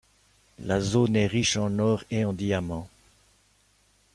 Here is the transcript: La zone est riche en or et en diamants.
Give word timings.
La 0.57 0.79
zone 0.81 1.15
est 1.15 1.27
riche 1.27 1.57
en 1.57 1.77
or 1.77 2.03
et 2.09 2.25
en 2.25 2.33
diamants. 2.33 2.89